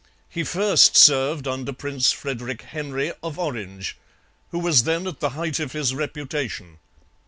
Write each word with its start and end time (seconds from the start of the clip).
He 0.27 0.43
first 0.43 0.97
served 0.97 1.47
under 1.47 1.71
Prince 1.71 2.11
Frederick 2.11 2.63
Henry 2.63 3.13
of 3.21 3.37
Orange, 3.37 3.97
who 4.49 4.57
was 4.57 4.85
then 4.85 5.05
at 5.05 5.19
the 5.19 5.29
height 5.37 5.59
of 5.59 5.73
his 5.73 5.93
reputation. 5.93 6.79